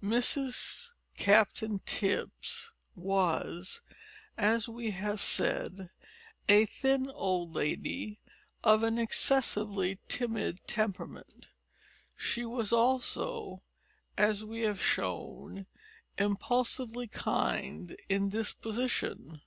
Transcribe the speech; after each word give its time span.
Mrs 0.00 0.92
Captain 1.16 1.80
Tipps 1.80 2.70
was, 2.94 3.82
as 4.36 4.68
we 4.68 4.92
have 4.92 5.20
said, 5.20 5.90
a 6.48 6.66
thin 6.66 7.10
old 7.10 7.52
lady 7.52 8.20
of 8.62 8.84
an 8.84 8.96
excessively 8.96 9.98
timid 10.06 10.60
temperament. 10.68 11.48
She 12.16 12.44
was 12.44 12.72
also, 12.72 13.64
as 14.16 14.44
we 14.44 14.60
have 14.60 14.80
shown, 14.80 15.66
impulsively 16.16 17.08
kind 17.08 17.96
in 18.08 18.28
disposition. 18.28 19.40